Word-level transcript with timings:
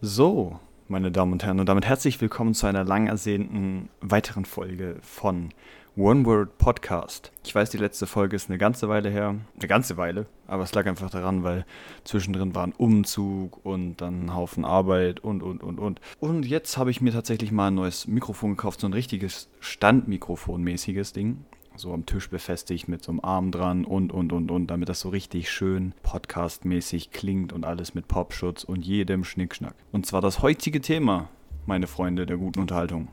So, 0.00 0.60
meine 0.86 1.10
Damen 1.10 1.32
und 1.32 1.42
Herren, 1.42 1.58
und 1.58 1.68
damit 1.68 1.84
herzlich 1.84 2.20
willkommen 2.20 2.54
zu 2.54 2.68
einer 2.68 2.84
lang 2.84 3.08
ersehnten 3.08 3.88
weiteren 4.00 4.44
Folge 4.44 4.94
von 5.02 5.48
One 5.96 6.24
Word 6.24 6.56
Podcast. 6.58 7.32
Ich 7.44 7.52
weiß, 7.52 7.70
die 7.70 7.78
letzte 7.78 8.06
Folge 8.06 8.36
ist 8.36 8.48
eine 8.48 8.58
ganze 8.58 8.88
Weile 8.88 9.10
her, 9.10 9.34
eine 9.58 9.66
ganze 9.66 9.96
Weile, 9.96 10.26
aber 10.46 10.62
es 10.62 10.72
lag 10.72 10.86
einfach 10.86 11.10
daran, 11.10 11.42
weil 11.42 11.66
zwischendrin 12.04 12.54
war 12.54 12.64
ein 12.64 12.74
Umzug 12.78 13.58
und 13.66 13.96
dann 13.96 14.26
ein 14.26 14.34
Haufen 14.36 14.64
Arbeit 14.64 15.18
und, 15.18 15.42
und, 15.42 15.64
und, 15.64 15.80
und. 15.80 16.00
Und 16.20 16.46
jetzt 16.46 16.78
habe 16.78 16.92
ich 16.92 17.00
mir 17.00 17.12
tatsächlich 17.12 17.50
mal 17.50 17.66
ein 17.66 17.74
neues 17.74 18.06
Mikrofon 18.06 18.50
gekauft, 18.50 18.78
so 18.78 18.86
ein 18.86 18.92
richtiges 18.92 19.50
Standmikrofon-mäßiges 19.60 21.12
Ding 21.12 21.44
so 21.78 21.92
am 21.92 22.06
Tisch 22.06 22.28
befestigt 22.28 22.88
mit 22.88 23.02
so 23.02 23.12
einem 23.12 23.20
Arm 23.20 23.50
dran 23.50 23.84
und, 23.84 24.12
und, 24.12 24.32
und, 24.32 24.50
und, 24.50 24.66
damit 24.66 24.88
das 24.88 25.00
so 25.00 25.08
richtig 25.08 25.50
schön 25.50 25.94
podcastmäßig 26.02 27.10
klingt 27.10 27.52
und 27.52 27.64
alles 27.64 27.94
mit 27.94 28.08
Popschutz 28.08 28.64
und 28.64 28.84
jedem 28.84 29.24
Schnickschnack. 29.24 29.74
Und 29.92 30.06
zwar 30.06 30.20
das 30.20 30.42
heutige 30.42 30.80
Thema, 30.80 31.28
meine 31.66 31.86
Freunde 31.86 32.26
der 32.26 32.36
guten 32.36 32.60
Unterhaltung, 32.60 33.08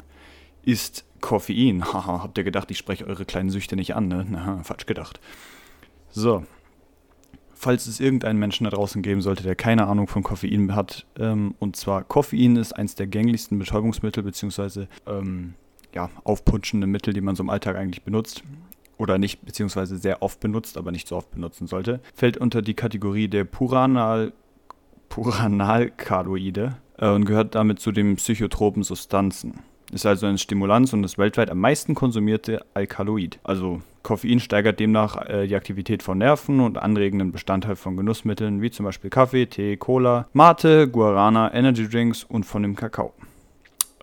ist 0.63 1.05
Koffein. 1.21 1.83
Haha, 1.93 2.23
habt 2.23 2.37
ihr 2.37 2.43
gedacht, 2.43 2.71
ich 2.71 2.77
spreche 2.77 3.05
eure 3.05 3.25
kleinen 3.25 3.49
Süchte 3.49 3.75
nicht 3.75 3.95
an, 3.95 4.07
ne? 4.07 4.25
Na, 4.27 4.63
falsch 4.63 4.85
gedacht. 4.85 5.19
So. 6.09 6.43
Falls 7.57 7.87
es 7.87 7.99
irgendeinen 7.99 8.37
Menschen 8.37 8.65
da 8.65 8.69
draußen 8.69 9.01
geben 9.01 9.21
sollte, 9.21 9.43
der 9.43 9.55
keine 9.55 9.87
Ahnung 9.87 10.07
von 10.07 10.23
Koffein 10.23 10.75
hat, 10.75 11.05
ähm, 11.17 11.55
und 11.59 11.77
zwar 11.77 12.03
Koffein 12.03 12.57
ist 12.57 12.73
eins 12.73 12.95
der 12.95 13.07
gänglichsten 13.07 13.57
Betäubungsmittel, 13.57 14.23
beziehungsweise 14.23 14.87
ähm, 15.07 15.55
ja, 15.95 16.09
aufputschende 16.23 16.87
Mittel, 16.87 17.13
die 17.13 17.21
man 17.21 17.35
so 17.35 17.43
im 17.43 17.49
Alltag 17.49 17.75
eigentlich 17.75 18.03
benutzt 18.03 18.43
oder 18.97 19.17
nicht, 19.17 19.45
beziehungsweise 19.45 19.97
sehr 19.97 20.21
oft 20.21 20.39
benutzt, 20.39 20.77
aber 20.77 20.91
nicht 20.91 21.07
so 21.07 21.15
oft 21.15 21.31
benutzen 21.31 21.67
sollte, 21.67 21.99
fällt 22.13 22.37
unter 22.37 22.61
die 22.61 22.73
Kategorie 22.73 23.27
der 23.27 23.45
Puranal, 23.45 24.33
Puranalkaloide 25.09 26.77
äh, 26.97 27.09
und 27.09 27.25
gehört 27.25 27.55
damit 27.55 27.79
zu 27.79 27.91
den 27.91 28.15
psychotropen 28.17 28.83
Substanzen. 28.83 29.61
Ist 29.91 30.05
also 30.05 30.25
ein 30.25 30.37
Stimulanz 30.37 30.93
und 30.93 31.03
das 31.03 31.17
weltweit 31.17 31.49
am 31.49 31.59
meisten 31.59 31.93
konsumierte 31.95 32.65
Alkaloid. 32.73 33.39
Also 33.43 33.81
Koffein 34.03 34.39
steigert 34.39 34.79
demnach 34.79 35.15
äh, 35.27 35.47
die 35.47 35.55
Aktivität 35.55 36.03
von 36.03 36.17
Nerven 36.17 36.59
und 36.59 36.77
anregenden 36.77 37.31
Bestandteil 37.31 37.75
von 37.75 37.95
Genussmitteln 37.95 38.61
wie 38.61 38.71
zum 38.71 38.85
Beispiel 38.85 39.09
Kaffee, 39.09 39.45
Tee, 39.45 39.77
Cola, 39.77 40.27
Mate, 40.33 40.89
Guarana, 40.89 41.53
Energy 41.53 41.87
Drinks 41.87 42.23
und 42.23 42.45
von 42.45 42.63
dem 42.63 42.75
Kakao. 42.75 43.13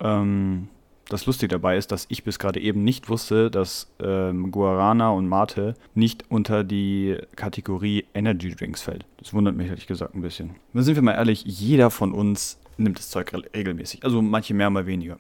Ähm, 0.01 0.69
das 1.13 1.27
Lustige 1.27 1.49
dabei 1.49 1.77
ist, 1.77 1.93
dass 1.93 2.07
ich 2.09 2.25
bis 2.25 2.39
gerade 2.39 2.61
eben 2.61 2.83
nicht 2.85 3.09
wusste, 3.09 3.51
dass 3.51 3.93
ähm, 4.03 4.51
Guarana 4.51 5.11
und 5.11 5.29
Mate 5.29 5.75
nicht 5.95 6.25
unter 6.31 6.65
die 6.65 7.19
Kategorie 7.37 8.07
Energy 8.15 8.55
Drinks 8.55 8.83
fällt. 8.83 9.05
Das 9.19 9.35
wundert 9.35 9.55
mich 9.55 9.69
ehrlich 9.69 9.87
gesagt 9.87 10.15
ein 10.15 10.23
bisschen. 10.23 10.57
Dann 10.73 10.83
sind 10.83 10.95
wir 10.95 11.03
mal 11.03 11.13
ehrlich, 11.13 11.45
jeder 11.45 11.91
von 11.91 12.13
uns 12.13 12.59
nimmt 12.77 12.99
das 12.99 13.11
Zeug 13.11 13.33
regelmäßig. 13.55 14.05
Also 14.05 14.23
manche 14.23 14.55
mehr, 14.55 14.71
mal 14.71 14.87
weniger. 14.87 15.17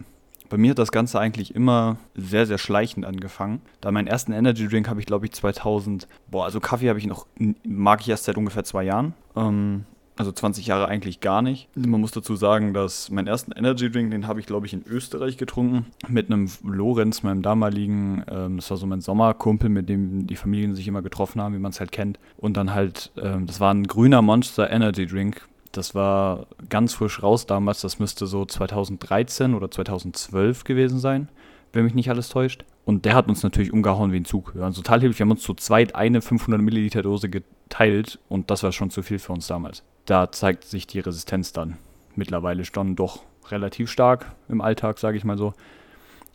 Bei 0.49 0.59
mir 0.59 0.73
hat 0.73 0.79
das 0.79 0.93
Ganze 0.93 1.19
eigentlich 1.19 1.55
immer 1.55 1.97
sehr, 2.15 2.47
sehr 2.47 2.59
schleichend 2.59 3.07
angefangen. 3.07 3.63
Da 3.81 3.91
meinen 3.91 4.07
ersten 4.07 4.33
Energy 4.33 4.69
Drink 4.69 4.89
habe 4.89 5.01
ich, 5.01 5.07
glaube 5.07 5.25
ich, 5.25 5.33
2000. 5.33 6.07
Boah, 6.31 6.45
also 6.45 6.61
Kaffee 6.61 6.91
habe 6.91 6.99
ich 6.99 7.07
noch, 7.07 7.27
mag 7.65 8.03
ich 8.03 8.09
erst 8.09 8.25
seit 8.25 8.37
ungefähr 8.37 8.65
zwei 8.65 8.85
Jahren. 8.85 9.15
Ähm, 9.35 9.85
also 10.17 10.31
20 10.31 10.67
Jahre 10.67 10.89
eigentlich 10.89 11.21
gar 11.21 11.43
nicht. 11.43 11.69
Man 11.77 12.01
muss 12.01 12.11
dazu 12.11 12.37
sagen, 12.37 12.75
dass 12.75 13.11
meinen 13.11 13.27
ersten 13.27 13.53
Energy 13.53 13.91
Drink, 13.91 14.11
den 14.11 14.27
habe 14.27 14.41
ich 14.41 14.47
glaube 14.47 14.67
ich 14.67 14.73
in 14.73 14.85
Österreich 14.87 15.37
getrunken, 15.37 15.87
mit 16.09 16.31
einem 16.31 16.51
Lorenz, 16.63 17.23
meinem 17.23 17.43
damaligen, 17.43 18.25
ähm, 18.31 18.57
das 18.57 18.71
war 18.71 18.77
so 18.77 18.87
mein 18.87 19.01
Sommerkumpel, 19.01 19.69
mit 19.69 19.89
dem 19.89 20.27
die 20.27 20.37
Familien 20.37 20.75
sich 20.75 20.87
immer 20.87 21.03
getroffen 21.03 21.41
haben, 21.41 21.55
wie 21.55 21.59
man 21.59 21.73
es 21.73 21.81
halt 21.81 21.93
kennt. 21.93 22.19
Und 22.37 22.57
dann 22.57 22.75
halt, 22.75 23.11
ähm, 23.17 23.47
das 23.47 23.61
war 23.61 23.73
ein 23.73 23.87
grüner 23.87 24.23
Monster 24.23 24.71
Energy 24.71 25.07
Drink. 25.07 25.47
Das 25.73 25.95
war 25.95 26.47
ganz 26.69 26.93
frisch 26.93 27.23
raus 27.23 27.47
damals, 27.47 27.81
das 27.81 27.99
müsste 27.99 28.27
so 28.27 28.45
2013 28.45 29.55
oder 29.55 29.71
2012 29.71 30.65
gewesen 30.65 30.99
sein, 30.99 31.29
wenn 31.73 31.85
mich 31.85 31.95
nicht 31.95 32.11
alles 32.11 32.29
täuscht. 32.29 32.67
Und 32.85 33.05
der 33.05 33.15
hat 33.15 33.29
uns 33.29 33.43
natürlich 33.43 33.73
umgehauen 33.73 34.13
wie 34.13 34.17
ein 34.17 34.25
Zug. 34.25 34.55
Wir 34.55 34.63
waren 34.63 34.75
total 34.75 35.01
hilfreich. 35.01 35.21
Wir 35.21 35.25
haben 35.25 35.31
uns 35.33 35.43
zu 35.43 35.55
zweit 35.55 35.95
eine 35.95 36.21
500 36.21 36.61
Milliliter 36.61 37.03
Dose 37.03 37.29
geteilt 37.29 38.19
und 38.29 38.51
das 38.51 38.63
war 38.63 38.73
schon 38.73 38.91
zu 38.91 39.03
viel 39.03 39.19
für 39.19 39.33
uns 39.33 39.47
damals 39.47 39.85
da 40.07 40.33
zeigt 40.33 40.65
sich 40.65 40.87
die 40.87 41.01
Resistenz 41.01 41.53
dann 41.53 41.79
mittlerweile 42.15 42.65
schon 42.65 42.97
doch 42.97 43.23
relativ 43.51 43.91
stark 43.91 44.33
im 44.49 44.61
Alltag, 44.61 44.99
sage 44.99 45.17
ich 45.17 45.25
mal 45.25 45.39
so. 45.39 45.55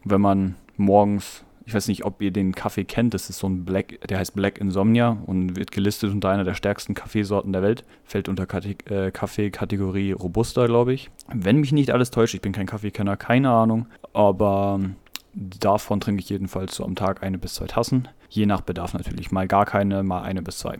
Wenn 0.03 0.21
man 0.21 0.55
morgens, 0.77 1.43
ich 1.65 1.73
weiß 1.73 1.87
nicht, 1.87 2.05
ob 2.05 2.21
ihr 2.21 2.31
den 2.31 2.55
Kaffee 2.55 2.85
kennt, 2.85 3.13
das 3.13 3.29
ist 3.29 3.39
so 3.39 3.47
ein 3.47 3.65
Black, 3.65 3.99
der 4.07 4.19
heißt 4.19 4.35
Black 4.35 4.59
Insomnia 4.59 5.17
und 5.25 5.55
wird 5.55 5.71
gelistet 5.71 6.11
unter 6.11 6.29
einer 6.29 6.43
der 6.43 6.53
stärksten 6.53 6.93
Kaffeesorten 6.93 7.53
der 7.53 7.61
Welt, 7.61 7.83
fällt 8.05 8.29
unter 8.29 8.47
äh, 8.53 9.11
Kaffeekategorie 9.11 10.13
Robusta, 10.13 10.65
glaube 10.65 10.93
ich. 10.93 11.09
Wenn 11.33 11.57
mich 11.57 11.71
nicht 11.71 11.91
alles 11.91 12.11
täuscht, 12.11 12.33
ich 12.33 12.41
bin 12.41 12.53
kein 12.53 12.67
Kaffeekenner, 12.67 13.17
keine 13.17 13.51
Ahnung, 13.51 13.87
aber 14.13 14.79
davon 15.37 15.99
trinke 15.99 16.21
ich 16.21 16.29
jedenfalls 16.29 16.75
so 16.75 16.83
am 16.83 16.95
Tag 16.95 17.23
eine 17.23 17.37
bis 17.37 17.55
zwei 17.55 17.67
Tassen. 17.67 18.07
Je 18.29 18.45
nach 18.45 18.61
Bedarf 18.61 18.93
natürlich, 18.93 19.31
mal 19.31 19.47
gar 19.47 19.65
keine, 19.65 20.03
mal 20.03 20.23
eine 20.23 20.41
bis 20.41 20.57
zwei. 20.59 20.79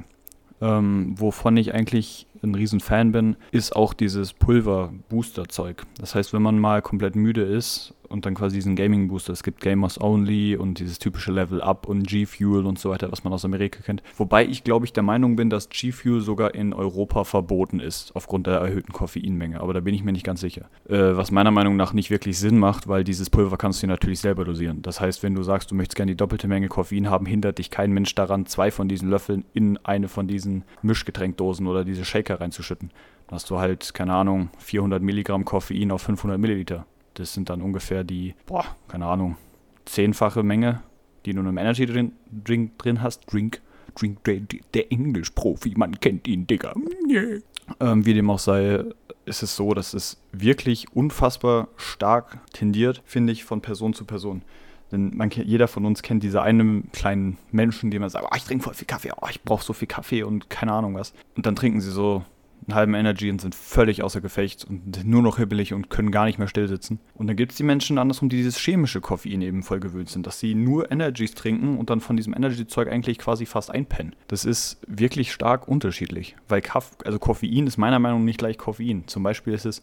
Ähm, 0.60 1.14
wovon 1.18 1.56
ich 1.58 1.74
eigentlich 1.74 2.26
ein 2.44 2.56
riesen 2.56 2.80
Fan 2.80 3.12
bin, 3.12 3.36
ist 3.52 3.76
auch 3.76 3.94
dieses 3.94 4.34
Pulver-Booster-Zeug. 4.34 5.84
Das 6.00 6.16
heißt, 6.16 6.34
wenn 6.34 6.42
man 6.42 6.60
mal 6.60 6.82
komplett 6.82 7.16
müde 7.16 7.44
ist 7.44 7.94
und 8.10 8.26
dann 8.26 8.36
quasi 8.36 8.56
diesen 8.56 8.76
Gaming-Booster, 8.76 9.34
es 9.34 9.44
gibt 9.44 9.62
Gamers 9.62 10.00
Only 10.00 10.56
und 10.56 10.80
dieses 10.80 11.00
typische 11.00 11.32
Level 11.32 11.62
Up 11.62 11.88
und 11.88 12.08
G-Fuel 12.08 12.66
und 12.66 12.80
so 12.80 12.90
weiter, 12.90 13.12
was 13.12 13.24
man 13.24 13.34
aus 13.34 13.46
Amerika 13.46 13.82
kennt. 13.82 14.02
Wobei 14.16 14.46
ich, 14.46 14.64
glaube 14.64 14.86
ich, 14.86 14.94
der 14.94 15.04
Meinung 15.04 15.36
bin, 15.36 15.50
dass 15.50 15.70
G-Fuel 15.70 16.22
sogar 16.22 16.56
in 16.56 16.74
Europa 16.74 17.24
verboten 17.24 17.80
ist, 17.80 18.12
aufgrund 18.16 18.48
der 18.48 18.56
erhöhten 18.56 18.94
Koffeinmenge. 18.94 19.60
Aber 19.60 19.74
da 19.74 19.80
bin 19.82 19.94
ich 19.94 20.04
mir 20.04 20.12
nicht 20.12 20.26
ganz 20.26 20.42
sicher. 20.42 20.70
Äh, 20.88 21.18
was 21.18 21.32
meiner 21.32 21.52
Meinung 21.52 21.76
nach 21.76 21.94
nicht 21.94 22.10
wirklich 22.10 22.38
Sinn 22.40 22.58
macht, 22.58 22.88
weil 22.88 23.04
dieses 23.04 23.30
Pulver 23.30 23.58
kannst 23.58 23.84
du 23.84 23.88
natürlich 23.88 24.20
selber 24.20 24.46
dosieren. 24.46 24.82
Das 24.82 25.02
heißt, 25.02 25.24
wenn 25.24 25.36
du 25.36 25.44
sagst, 25.44 25.72
du 25.72 25.76
möchtest 25.76 25.96
gerne 25.96 26.12
die 26.12 26.18
doppelte 26.18 26.48
Menge 26.48 26.68
Koffein 26.68 27.10
haben, 27.10 27.26
hindert 27.26 27.58
dich 27.58 27.72
kein 27.72 27.92
Mensch 27.92 28.16
daran, 28.16 28.46
zwei 28.46 28.72
von 28.72 28.88
diesen 28.88 29.10
Löffeln 29.10 29.46
in 29.54 29.78
eine 29.84 30.08
von 30.08 30.28
diesen 30.28 30.64
Mischgetränkdosen 30.82 31.68
oder 31.68 31.84
diese 31.84 32.06
Shaker 32.06 32.27
Shaker 32.28 32.42
reinzuschütten. 32.42 32.92
Dann 33.28 33.36
hast 33.36 33.50
du 33.50 33.60
halt, 33.60 33.94
keine 33.94 34.14
Ahnung, 34.14 34.50
400 34.60 35.02
Milligramm 35.02 35.46
Koffein 35.46 35.92
auf 35.92 36.02
500 36.04 36.40
Milliliter. 36.40 36.86
Das 37.16 37.34
sind 37.34 37.50
dann 37.50 37.62
ungefähr 37.62 38.04
die, 38.04 38.36
boah, 38.46 38.66
keine 38.88 39.06
Ahnung, 39.06 39.38
zehnfache 39.86 40.44
Menge, 40.44 40.82
die 41.26 41.34
du 41.34 41.40
in 41.40 41.48
einem 41.48 41.58
Energy 41.58 41.86
Drink, 41.86 42.14
Drink 42.44 42.78
drin 42.78 43.02
hast. 43.02 43.32
Drink, 43.32 43.62
Drink, 43.96 44.24
der, 44.26 44.42
der 44.74 44.92
Englisch-Profi, 44.92 45.74
man 45.76 46.00
kennt 46.00 46.28
ihn, 46.28 46.46
Digga. 46.46 46.74
Yeah. 47.10 47.40
Ähm, 47.80 48.06
wie 48.06 48.14
dem 48.14 48.30
auch 48.30 48.40
sei, 48.40 48.84
ist 49.26 49.44
es 49.44 49.56
so, 49.56 49.74
dass 49.74 49.94
es 49.94 50.22
wirklich 50.32 50.94
unfassbar 50.94 51.70
stark 51.76 52.40
tendiert, 52.54 53.02
finde 53.06 53.34
ich, 53.34 53.44
von 53.44 53.62
Person 53.62 53.94
zu 53.94 54.06
Person. 54.06 54.44
Denn 54.92 55.16
man, 55.16 55.30
jeder 55.30 55.68
von 55.68 55.86
uns 55.86 56.02
kennt 56.02 56.24
diese 56.24 56.42
einen 56.42 56.92
kleinen 56.92 57.38
Menschen, 57.52 57.92
die 57.92 58.00
man 58.00 58.10
sagt, 58.10 58.26
oh, 58.30 58.36
ich 58.36 58.44
trinke 58.44 58.64
voll 58.64 58.74
viel 58.74 58.88
Kaffee, 58.88 59.12
oh, 59.22 59.28
ich 59.30 59.42
brauche 59.44 59.64
so 59.64 59.74
viel 59.74 59.88
Kaffee 59.88 60.24
und 60.24 60.50
keine 60.50 60.72
Ahnung 60.72 60.96
was. 60.96 61.14
Und 61.36 61.46
dann 61.46 61.56
trinken 61.56 61.82
sie 61.82 61.92
so 61.92 62.24
einen 62.68 62.76
halben 62.76 62.94
Energy 62.96 63.30
und 63.30 63.40
sind 63.40 63.56
völlig 63.56 64.04
außer 64.04 64.20
Gefecht 64.20 64.66
und 64.66 65.06
nur 65.06 65.22
noch 65.22 65.38
hibbelig 65.38 65.74
und 65.74 65.90
können 65.90 66.12
gar 66.12 66.26
nicht 66.26 66.38
mehr 66.38 66.48
still 66.48 66.68
sitzen. 66.68 67.00
Und 67.16 67.28
dann 67.28 67.36
gibt 67.36 67.54
es 67.54 67.58
die 67.58 67.64
Menschen 67.64 67.98
andersrum, 67.98 68.30
die 68.30 68.38
dieses 68.38 68.58
chemische 68.58 69.00
Koffein 69.00 69.42
eben 69.42 69.64
voll 69.64 69.80
gewöhnt 69.80 70.10
sind, 70.10 70.28
dass 70.28 70.40
sie 70.40 70.54
nur 70.54 70.92
Energies 70.92 71.34
trinken 71.34 71.78
und 71.78 71.90
dann 71.90 72.02
von 72.02 72.18
diesem 72.18 72.34
Energy-Zeug 72.34 72.90
eigentlich 72.90 73.20
quasi 73.20 73.46
fast 73.46 73.72
einpennen. 73.72 74.16
Das 74.28 74.44
ist 74.44 74.80
wirklich 74.86 75.32
stark 75.32 75.68
unterschiedlich, 75.68 76.36
weil 76.50 76.62
Kaff 76.62 76.92
also 77.06 77.20
Koffein 77.20 77.68
ist 77.68 77.78
meiner 77.78 78.00
Meinung 78.00 78.20
nach 78.20 78.26
nicht 78.26 78.40
gleich 78.40 78.58
Koffein. 78.58 79.04
Zum 79.08 79.24
Beispiel 79.24 79.54
ist 79.54 79.66
es 79.66 79.82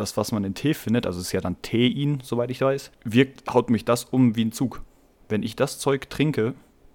das, 0.00 0.16
was 0.16 0.32
man 0.32 0.44
in 0.44 0.54
Tee 0.54 0.74
findet, 0.74 1.06
also 1.06 1.20
es 1.20 1.26
ist 1.26 1.32
ja 1.32 1.40
dann 1.40 1.60
Tein, 1.62 2.18
soweit 2.22 2.50
ich 2.50 2.60
weiß, 2.60 2.90
wirkt, 3.04 3.52
haut 3.52 3.70
mich 3.70 3.84
das 3.84 4.04
um 4.04 4.36
wie 4.36 4.44
ein 4.44 4.52
Zug. 4.52 4.82
Wenn 5.28 5.42
ich 5.42 5.54
das 5.54 5.78
Zeug 5.78 6.10
trinke, 6.10 6.54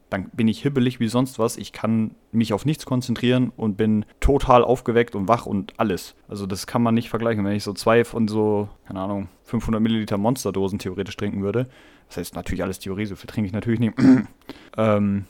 dann 0.10 0.30
bin 0.30 0.48
ich 0.48 0.62
hibbelig 0.62 1.00
wie 1.00 1.08
sonst 1.08 1.40
was. 1.40 1.58
Ich 1.58 1.72
kann 1.72 2.12
mich 2.32 2.54
auf 2.54 2.66
nichts 2.66 2.86
konzentrieren 2.86 3.52
und 3.56 3.76
bin 3.76 4.06
total 4.20 4.64
aufgeweckt 4.64 5.16
und 5.16 5.28
wach 5.28 5.46
und 5.46 5.80
alles. 5.80 6.16
Also 6.28 6.46
das 6.46 6.68
kann 6.68 6.82
man 6.82 6.94
nicht 6.94 7.10
vergleichen. 7.10 7.44
Wenn 7.44 7.56
ich 7.56 7.64
so 7.64 7.74
zwei 7.74 8.04
von 8.04 8.28
so, 8.28 8.70
keine 8.88 9.02
Ahnung, 9.02 9.30
500 9.44 9.81
Milliliter 9.81 10.18
Monsterdosen 10.18 10.80
theoretisch 10.80 11.18
trinken 11.18 11.42
würde, 11.42 11.68
das 12.08 12.18
heißt 12.18 12.36
natürlich 12.36 12.63
alles 12.63 12.80
Theorie, 12.80 13.06
so 13.06 13.16
viel 13.16 13.28
trinke 13.28 13.48
ich 13.48 13.54
natürlich 13.54 13.80
nicht, 13.80 13.94
ähm, 14.78 15.25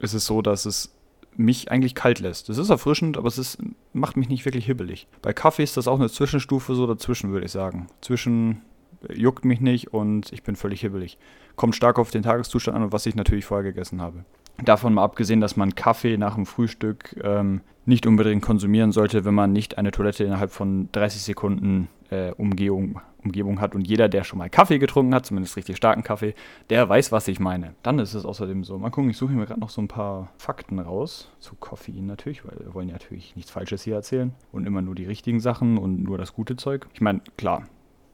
ist 0.00 0.14
es 0.14 0.26
so, 0.26 0.42
dass 0.42 0.64
es 0.64 0.92
mich 1.36 1.70
eigentlich 1.70 1.94
kalt 1.94 2.20
lässt. 2.20 2.48
Das 2.48 2.58
ist 2.58 2.70
erfrischend, 2.70 3.16
aber 3.16 3.28
es 3.28 3.38
ist, 3.38 3.58
macht 3.92 4.16
mich 4.16 4.28
nicht 4.28 4.44
wirklich 4.44 4.66
hibbelig. 4.66 5.06
Bei 5.22 5.32
Kaffee 5.32 5.62
ist 5.62 5.76
das 5.76 5.88
auch 5.88 5.98
eine 5.98 6.10
Zwischenstufe 6.10 6.74
so 6.74 6.86
dazwischen, 6.86 7.32
würde 7.32 7.46
ich 7.46 7.52
sagen. 7.52 7.86
Zwischen 8.00 8.62
äh, 9.08 9.14
juckt 9.14 9.44
mich 9.44 9.60
nicht 9.60 9.92
und 9.92 10.32
ich 10.32 10.42
bin 10.42 10.56
völlig 10.56 10.80
hibbelig. 10.80 11.18
Kommt 11.56 11.76
stark 11.76 11.98
auf 11.98 12.10
den 12.10 12.22
Tageszustand 12.22 12.76
an 12.76 12.84
und 12.84 12.92
was 12.92 13.06
ich 13.06 13.14
natürlich 13.14 13.44
vorher 13.44 13.64
gegessen 13.64 14.00
habe. 14.00 14.24
Davon 14.64 14.94
mal 14.94 15.04
abgesehen, 15.04 15.40
dass 15.40 15.56
man 15.56 15.74
Kaffee 15.74 16.16
nach 16.18 16.34
dem 16.34 16.46
Frühstück 16.46 17.16
ähm, 17.22 17.62
nicht 17.90 18.06
unbedingt 18.06 18.42
konsumieren 18.42 18.92
sollte, 18.92 19.26
wenn 19.26 19.34
man 19.34 19.52
nicht 19.52 19.76
eine 19.76 19.90
Toilette 19.90 20.24
innerhalb 20.24 20.50
von 20.50 20.88
30 20.92 21.22
Sekunden 21.22 21.88
äh, 22.10 22.32
Umgehung 22.32 23.00
Umgebung 23.24 23.60
hat 23.60 23.74
und 23.74 23.86
jeder, 23.86 24.08
der 24.08 24.24
schon 24.24 24.38
mal 24.38 24.50
Kaffee 24.50 24.78
getrunken 24.78 25.14
hat, 25.14 25.26
zumindest 25.26 25.56
richtig 25.56 25.76
starken 25.76 26.02
Kaffee, 26.02 26.34
der 26.70 26.88
weiß, 26.88 27.12
was 27.12 27.28
ich 27.28 27.40
meine. 27.40 27.74
Dann 27.82 27.98
ist 27.98 28.14
es 28.14 28.24
außerdem 28.24 28.64
so, 28.64 28.78
mal 28.78 28.90
gucken, 28.90 29.10
ich 29.10 29.16
suche 29.16 29.32
mir 29.32 29.46
gerade 29.46 29.60
noch 29.60 29.70
so 29.70 29.80
ein 29.80 29.88
paar 29.88 30.32
Fakten 30.38 30.78
raus 30.78 31.30
zu 31.38 31.54
Koffein 31.54 32.06
natürlich, 32.06 32.44
weil 32.44 32.58
wir 32.58 32.74
wollen 32.74 32.88
ja 32.88 32.94
natürlich 32.94 33.36
nichts 33.36 33.50
Falsches 33.50 33.82
hier 33.82 33.94
erzählen 33.94 34.32
und 34.52 34.66
immer 34.66 34.82
nur 34.82 34.94
die 34.94 35.04
richtigen 35.04 35.40
Sachen 35.40 35.78
und 35.78 36.02
nur 36.02 36.18
das 36.18 36.32
gute 36.32 36.56
Zeug. 36.56 36.86
Ich 36.94 37.00
meine, 37.00 37.20
klar, 37.36 37.64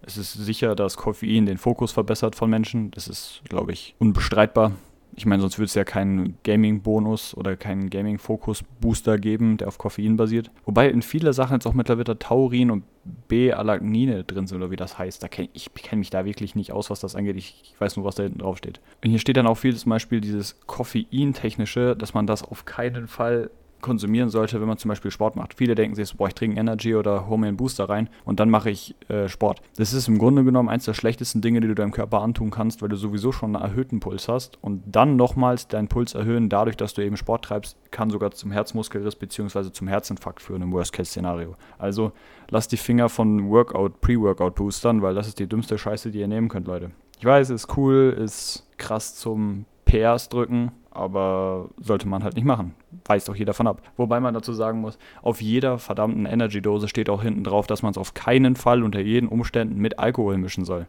es 0.02 0.17
ist 0.17 0.32
sicher, 0.32 0.75
dass 0.75 0.96
Koffein 0.96 1.46
den 1.46 1.58
Fokus 1.58 1.93
verbessert 1.93 2.34
von 2.37 2.50
Menschen. 2.50 2.90
Das 2.93 3.08
ist, 3.08 3.43
glaube 3.49 3.73
ich, 3.73 3.94
unbestreitbar. 3.99 4.73
Ich 5.18 5.24
meine, 5.24 5.40
sonst 5.40 5.58
würde 5.58 5.64
es 5.66 5.74
ja 5.74 5.84
keinen 5.84 6.36
Gaming-Bonus 6.44 7.34
oder 7.34 7.56
keinen 7.56 7.88
Gaming-Fokus-Booster 7.88 9.16
geben, 9.18 9.56
der 9.56 9.68
auf 9.68 9.78
Koffein 9.78 10.16
basiert. 10.16 10.50
Wobei 10.66 10.90
in 10.90 11.00
vielen 11.00 11.32
Sachen 11.32 11.54
jetzt 11.54 11.66
auch 11.66 11.72
mittlerweile 11.72 12.18
Taurin 12.18 12.70
und 12.70 12.84
B-Alagnine 13.28 14.24
drin 14.24 14.46
sind, 14.46 14.58
oder 14.58 14.70
wie 14.70 14.76
das 14.76 14.98
heißt. 14.98 15.22
Da 15.22 15.28
kenn, 15.28 15.48
ich 15.54 15.72
kenne 15.72 16.00
mich 16.00 16.10
da 16.10 16.26
wirklich 16.26 16.54
nicht 16.54 16.72
aus, 16.72 16.90
was 16.90 17.00
das 17.00 17.16
angeht. 17.16 17.36
Ich, 17.36 17.62
ich, 17.62 17.80
weiß 17.80 17.96
nur, 17.96 18.04
was 18.04 18.16
da 18.16 18.24
hinten 18.24 18.40
drauf 18.40 18.58
steht. 18.58 18.80
Und 19.02 19.08
hier 19.10 19.18
steht 19.18 19.38
dann 19.38 19.46
auch 19.46 19.56
viel 19.56 19.74
zum 19.74 19.90
Beispiel 19.90 20.20
dieses 20.20 20.60
Koffein-technische, 20.66 21.96
dass 21.96 22.12
man 22.12 22.26
das 22.26 22.42
auf 22.42 22.66
keinen 22.66 23.08
Fall 23.08 23.50
konsumieren 23.86 24.28
sollte, 24.28 24.60
wenn 24.60 24.66
man 24.66 24.78
zum 24.78 24.88
Beispiel 24.88 25.10
Sport 25.10 25.36
macht. 25.36 25.54
Viele 25.54 25.76
denken 25.76 25.94
sich 25.94 26.08
so, 26.08 26.16
boah, 26.16 26.26
ich 26.26 26.34
trinke 26.34 26.58
Energy 26.58 26.94
oder 26.96 27.28
hole 27.28 27.38
mir 27.38 27.46
einen 27.46 27.56
Booster 27.56 27.88
rein 27.88 28.10
und 28.24 28.40
dann 28.40 28.50
mache 28.50 28.68
ich 28.68 28.96
äh, 29.08 29.28
Sport. 29.28 29.62
Das 29.76 29.92
ist 29.92 30.08
im 30.08 30.18
Grunde 30.18 30.42
genommen 30.42 30.68
eins 30.68 30.84
der 30.84 30.94
schlechtesten 30.94 31.40
Dinge, 31.40 31.60
die 31.60 31.68
du 31.68 31.74
deinem 31.74 31.92
Körper 31.92 32.20
antun 32.20 32.50
kannst, 32.50 32.82
weil 32.82 32.88
du 32.88 32.96
sowieso 32.96 33.30
schon 33.30 33.54
einen 33.54 33.64
erhöhten 33.64 34.00
Puls 34.00 34.28
hast 34.28 34.58
und 34.60 34.82
dann 34.86 35.14
nochmals 35.14 35.68
deinen 35.68 35.86
Puls 35.86 36.14
erhöhen, 36.14 36.48
dadurch, 36.48 36.76
dass 36.76 36.94
du 36.94 37.02
eben 37.02 37.16
Sport 37.16 37.44
treibst, 37.44 37.76
kann 37.92 38.10
sogar 38.10 38.32
zum 38.32 38.50
Herzmuskelriss 38.50 39.14
bzw. 39.14 39.70
zum 39.70 39.86
Herzinfarkt 39.86 40.42
führen 40.42 40.62
im 40.62 40.72
Worst-Case-Szenario. 40.72 41.54
Also 41.78 42.10
lass 42.50 42.66
die 42.66 42.76
Finger 42.76 43.08
von 43.08 43.48
Workout, 43.48 44.00
Pre-Workout-Boostern, 44.00 45.00
weil 45.00 45.14
das 45.14 45.28
ist 45.28 45.38
die 45.38 45.46
dümmste 45.46 45.78
Scheiße, 45.78 46.10
die 46.10 46.18
ihr 46.18 46.28
nehmen 46.28 46.48
könnt, 46.48 46.66
Leute. 46.66 46.90
Ich 47.18 47.24
weiß, 47.24 47.50
ist 47.50 47.76
cool, 47.76 48.14
ist 48.18 48.66
krass 48.76 49.14
zum 49.14 49.64
PRs 49.86 50.28
drücken, 50.28 50.72
aber 50.90 51.70
sollte 51.80 52.06
man 52.08 52.22
halt 52.22 52.34
nicht 52.34 52.44
machen. 52.44 52.74
Weist 53.06 53.30
auch 53.30 53.34
jeder 53.36 53.54
von 53.54 53.66
ab. 53.66 53.80
Wobei 53.96 54.20
man 54.20 54.34
dazu 54.34 54.52
sagen 54.52 54.80
muss, 54.80 54.98
auf 55.22 55.40
jeder 55.40 55.78
verdammten 55.78 56.26
Energy-Dose 56.26 56.88
steht 56.88 57.08
auch 57.08 57.22
hinten 57.22 57.44
drauf, 57.44 57.66
dass 57.66 57.82
man 57.82 57.92
es 57.92 57.98
auf 57.98 58.12
keinen 58.12 58.56
Fall 58.56 58.82
unter 58.82 59.00
jeden 59.00 59.28
Umständen 59.28 59.78
mit 59.78 59.98
Alkohol 59.98 60.36
mischen 60.36 60.64
soll. 60.64 60.86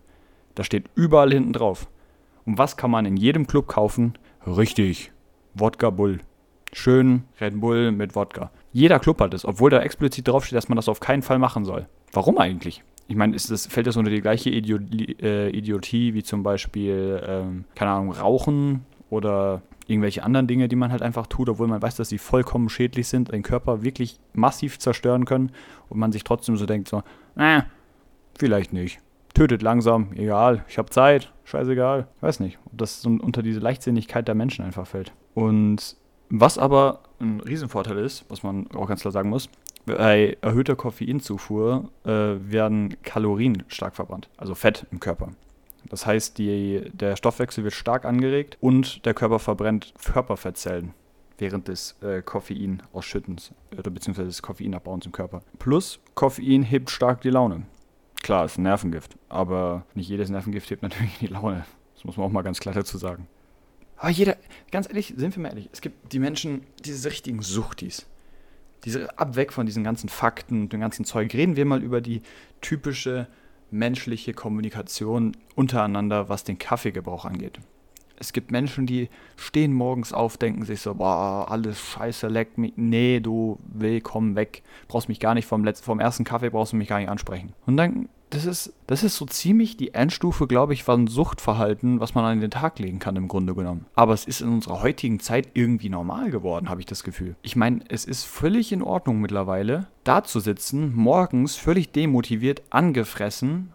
Das 0.56 0.66
steht 0.66 0.90
überall 0.96 1.32
hinten 1.32 1.54
drauf. 1.54 1.88
Und 2.46 2.58
was 2.58 2.78
kann 2.78 2.92
man 2.92 3.06
in 3.06 3.18
jedem 3.18 3.48
Club 3.48 3.68
kaufen? 3.68 4.14
Richtig, 4.46 5.12
Wodka 5.54 5.90
Bull. 5.90 6.20
Schön 6.74 7.24
Red 7.40 7.60
Bull 7.60 7.92
mit 7.92 8.16
Wodka. 8.16 8.52
Jeder 8.74 9.00
Club 9.00 9.22
hat 9.22 9.34
es, 9.34 9.46
obwohl 9.46 9.70
da 9.70 9.80
explizit 9.80 10.28
draufsteht, 10.28 10.58
dass 10.58 10.70
man 10.70 10.76
das 10.76 10.90
auf 10.90 11.00
keinen 11.00 11.22
Fall 11.22 11.40
machen 11.40 11.66
soll. 11.66 11.88
Warum 12.12 12.38
eigentlich? 12.38 12.84
Ich 13.08 13.16
meine, 13.16 13.34
das, 13.34 13.68
fällt 13.68 13.88
das 13.88 13.96
unter 13.96 14.12
die 14.12 14.22
gleiche 14.22 14.50
Idiotie, 14.50 15.16
äh, 15.22 15.50
Idiotie 15.50 16.14
wie 16.14 16.24
zum 16.24 16.44
Beispiel, 16.44 17.24
ähm, 17.26 17.66
keine 17.76 17.92
Ahnung, 17.92 18.12
Rauchen 18.12 18.86
oder 19.10 19.62
irgendwelche 19.88 20.24
anderen 20.24 20.48
Dinge, 20.48 20.68
die 20.68 20.76
man 20.76 20.92
halt 20.92 21.02
einfach 21.02 21.28
tut, 21.28 21.50
obwohl 21.50 21.68
man 21.68 21.82
weiß, 21.82 21.96
dass 21.96 22.10
sie 22.10 22.18
vollkommen 22.18 22.70
schädlich 22.70 23.08
sind, 23.08 23.32
den 23.32 23.44
Körper 23.44 23.84
wirklich 23.84 24.20
massiv 24.34 24.80
zerstören 24.80 25.26
können 25.26 25.52
und 25.90 26.00
man 26.00 26.12
sich 26.12 26.24
trotzdem 26.24 26.58
so 26.58 26.66
denkt, 26.66 26.90
so, 26.90 27.04
äh, 27.38 27.62
vielleicht 28.38 28.74
nicht. 28.74 29.00
Tötet 29.34 29.62
langsam, 29.62 30.12
egal, 30.16 30.66
ich 30.68 30.78
habe 30.78 30.90
Zeit, 30.90 31.32
scheißegal. 31.46 32.08
Ich 32.18 32.24
weiß 32.24 32.40
nicht, 32.40 32.60
ob 32.66 32.78
das 32.78 33.02
so 33.02 33.10
unter 33.10 33.44
diese 33.44 33.60
Leichtsinnigkeit 33.60 34.28
der 34.28 34.36
Menschen 34.36 34.66
einfach 34.66 34.88
fällt. 34.88 35.14
Und 35.34 35.96
was 36.30 36.58
aber 36.58 37.02
ein 37.20 37.40
Riesenvorteil 37.40 37.98
ist, 38.00 38.26
was 38.30 38.44
man 38.44 38.68
auch 38.72 38.88
ganz 38.88 39.02
klar 39.02 39.12
sagen 39.12 39.30
muss, 39.30 39.50
bei 39.86 40.38
erhöhter 40.42 40.76
Koffeinzufuhr 40.76 41.90
äh, 42.04 42.10
werden 42.10 43.02
Kalorien 43.04 43.64
stark 43.68 43.96
verbrannt, 43.96 44.30
also 44.36 44.54
Fett 44.54 44.86
im 44.92 45.00
Körper. 45.00 45.30
Das 45.90 46.06
heißt, 46.06 46.38
die, 46.38 46.90
der 46.94 47.16
Stoffwechsel 47.16 47.64
wird 47.64 47.74
stark 47.74 48.06
angeregt 48.06 48.58
und 48.60 49.06
der 49.06 49.14
Körper 49.14 49.40
verbrennt 49.40 49.94
Körperfettzellen 50.04 50.94
während 51.38 51.68
des 51.68 51.96
äh, 52.02 52.22
Koffeinausschüttens 52.22 53.52
oder 53.78 53.92
beziehungsweise 53.92 54.28
des 54.28 54.42
Koffeinabbauens 54.42 55.06
im 55.06 55.12
Körper. 55.12 55.42
Plus 55.60 56.00
Koffein 56.16 56.64
hebt 56.64 56.90
stark 56.90 57.22
die 57.22 57.30
Laune. 57.30 57.64
Klar, 58.24 58.46
ist 58.46 58.58
ein 58.58 58.64
Nervengift, 58.64 59.16
aber 59.30 59.86
nicht 59.94 60.10
jedes 60.10 60.30
Nervengift 60.30 60.70
hebt 60.70 60.82
natürlich 60.82 61.18
die 61.20 61.28
Laune. 61.28 61.66
Das 61.96 62.04
muss 62.04 62.18
man 62.18 62.26
auch 62.26 62.32
mal 62.32 62.42
ganz 62.42 62.60
klar 62.60 62.74
dazu 62.74 62.98
sagen. 62.98 63.28
Aber 63.98 64.10
jeder, 64.10 64.38
ganz 64.72 64.88
ehrlich, 64.88 65.14
sind 65.18 65.36
wir 65.36 65.44
mal 65.44 65.50
ehrlich, 65.50 65.70
es 65.72 65.82
gibt 65.82 66.14
die 66.14 66.20
Menschen, 66.20 66.62
diese 66.86 67.10
richtigen 67.10 67.42
Suchtis. 67.42 68.06
Diese 68.86 69.18
abweg 69.18 69.54
von 69.54 69.66
diesen 69.66 69.84
ganzen 69.84 70.08
Fakten 70.08 70.64
und 70.64 70.74
dem 70.74 70.80
ganzen 70.80 71.04
Zeug. 71.04 71.34
Reden 71.34 71.56
wir 71.56 71.66
mal 71.66 71.84
über 71.84 72.00
die 72.00 72.22
typische 72.62 73.28
menschliche 73.72 74.34
Kommunikation 74.34 75.36
untereinander, 75.56 76.30
was 76.30 76.44
den 76.44 76.58
Kaffeegebrauch 76.58 77.26
angeht. 77.26 77.60
Es 78.20 78.34
gibt 78.34 78.52
Menschen, 78.52 78.88
die 78.88 79.10
stehen 79.36 79.74
morgens 79.74 80.12
auf, 80.12 80.38
denken 80.38 80.66
sich 80.66 80.82
so, 80.82 80.96
boah, 80.96 81.46
alles 81.50 81.80
scheiße, 81.80 82.28
leck 82.28 82.58
mich. 82.58 82.74
Nee, 82.76 83.20
du 83.20 83.60
willkommen 83.68 84.36
weg. 84.36 84.64
Brauchst 84.88 85.08
mich 85.08 85.20
gar 85.20 85.36
nicht 85.36 85.46
vom, 85.46 85.64
letzten, 85.64 85.86
vom 85.86 86.00
ersten 86.00 86.24
Kaffee, 86.24 86.50
brauchst 86.50 86.74
du 86.74 86.78
mich 86.78 86.88
gar 86.88 87.00
nicht 87.00 87.10
ansprechen. 87.10 87.54
Und 87.68 87.78
dann 87.78 88.10
das 88.30 88.46
ist, 88.46 88.74
das 88.88 89.04
ist 89.04 89.16
so 89.16 89.26
ziemlich 89.26 89.78
die 89.78 89.94
Endstufe, 89.94 90.48
glaube 90.48 90.74
ich, 90.74 90.84
von 90.84 91.08
Suchtverhalten, 91.08 92.00
was 92.00 92.14
man 92.14 92.26
an 92.26 92.42
den 92.42 92.52
Tag 92.52 92.80
legen 92.80 93.00
kann 93.00 93.16
im 93.16 93.28
Grunde 93.28 93.56
genommen. 93.56 93.86
Aber 93.96 94.14
es 94.14 94.26
ist 94.26 94.42
in 94.42 94.50
unserer 94.50 94.82
heutigen 94.82 95.20
Zeit 95.20 95.50
irgendwie 95.54 95.90
normal 95.90 96.30
geworden, 96.30 96.70
habe 96.70 96.82
ich 96.82 96.86
das 96.86 97.04
Gefühl. 97.04 97.36
Ich 97.42 97.56
meine, 97.56 97.82
es 97.88 98.06
ist 98.06 98.26
völlig 98.26 98.72
in 98.72 98.82
Ordnung 98.82 99.22
mittlerweile, 99.22 99.88
da 100.04 100.24
zu 100.24 100.40
sitzen, 100.40 100.94
morgens 100.94 101.56
völlig 101.56 101.92
demotiviert, 101.92 102.64
angefressen 102.70 103.72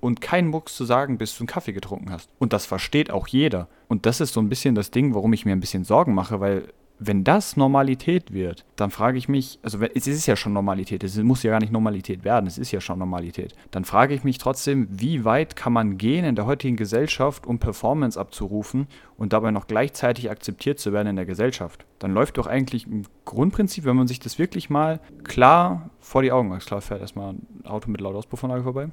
und 0.00 0.20
keinen 0.20 0.48
Mucks 0.48 0.76
zu 0.76 0.84
sagen, 0.84 1.18
bis 1.18 1.36
du 1.36 1.42
einen 1.42 1.48
Kaffee 1.48 1.72
getrunken 1.72 2.10
hast. 2.10 2.30
Und 2.38 2.52
das 2.52 2.64
versteht 2.64 3.10
auch 3.10 3.26
jeder. 3.26 3.66
Und 3.88 4.06
das 4.06 4.20
ist 4.20 4.32
so 4.32 4.40
ein 4.40 4.48
bisschen 4.48 4.76
das 4.76 4.92
Ding, 4.92 5.14
warum 5.14 5.32
ich 5.32 5.44
mir 5.44 5.52
ein 5.52 5.60
bisschen 5.60 5.84
Sorgen 5.84 6.14
mache, 6.14 6.38
weil 6.38 6.68
wenn 6.98 7.24
das 7.24 7.56
Normalität 7.56 8.32
wird, 8.32 8.64
dann 8.76 8.90
frage 8.90 9.18
ich 9.18 9.28
mich, 9.28 9.58
also 9.62 9.78
es 9.94 10.06
ist 10.06 10.26
ja 10.26 10.36
schon 10.36 10.52
Normalität, 10.52 11.04
es 11.04 11.16
muss 11.18 11.42
ja 11.42 11.50
gar 11.50 11.60
nicht 11.60 11.72
Normalität 11.72 12.24
werden, 12.24 12.46
es 12.46 12.58
ist 12.58 12.72
ja 12.72 12.80
schon 12.80 12.98
Normalität. 12.98 13.54
Dann 13.70 13.84
frage 13.84 14.14
ich 14.14 14.24
mich 14.24 14.38
trotzdem, 14.38 14.88
wie 14.90 15.24
weit 15.24 15.56
kann 15.56 15.72
man 15.72 15.98
gehen 15.98 16.24
in 16.24 16.36
der 16.36 16.46
heutigen 16.46 16.76
Gesellschaft, 16.76 17.46
um 17.46 17.58
Performance 17.58 18.18
abzurufen 18.18 18.86
und 19.18 19.32
dabei 19.32 19.50
noch 19.50 19.66
gleichzeitig 19.66 20.30
akzeptiert 20.30 20.78
zu 20.78 20.92
werden 20.92 21.08
in 21.08 21.16
der 21.16 21.26
Gesellschaft? 21.26 21.84
Dann 21.98 22.14
läuft 22.14 22.38
doch 22.38 22.46
eigentlich 22.46 22.86
im 22.86 23.02
Grundprinzip, 23.24 23.84
wenn 23.84 23.96
man 23.96 24.08
sich 24.08 24.20
das 24.20 24.38
wirklich 24.38 24.70
mal 24.70 25.00
klar 25.24 25.90
vor 26.00 26.22
die 26.22 26.32
Augen, 26.32 26.56
klar 26.58 26.80
fährt 26.80 27.02
erstmal 27.02 27.34
ein 27.34 27.46
Auto 27.64 27.90
mit 27.90 28.00
Lautauspuffernlage 28.00 28.62
vorbei, 28.62 28.88